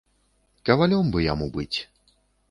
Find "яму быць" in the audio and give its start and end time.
1.25-1.77